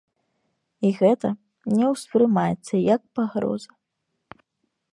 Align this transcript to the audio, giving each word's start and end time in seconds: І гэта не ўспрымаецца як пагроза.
І 0.87 0.89
гэта 1.01 1.29
не 1.77 1.85
ўспрымаецца 1.93 2.75
як 2.95 3.01
пагроза. 3.19 3.71